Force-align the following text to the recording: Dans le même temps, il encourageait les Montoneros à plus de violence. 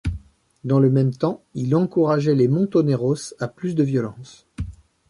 Dans 0.63 0.79
le 0.79 0.89
même 0.89 1.13
temps, 1.13 1.43
il 1.53 1.75
encourageait 1.75 2.33
les 2.33 2.47
Montoneros 2.47 3.35
à 3.39 3.47
plus 3.47 3.75
de 3.75 3.83
violence. 3.83 4.47